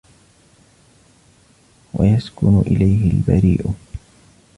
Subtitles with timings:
[1.93, 3.73] وَيَسْكُنُ إلَيْهِ الْبَرِيءُ